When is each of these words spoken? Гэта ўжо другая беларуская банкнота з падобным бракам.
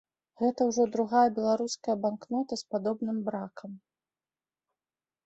Гэта 0.41 0.61
ўжо 0.69 0.85
другая 0.95 1.25
беларуская 1.35 1.95
банкнота 2.05 2.53
з 2.63 2.71
падобным 2.71 3.21
бракам. 3.29 3.77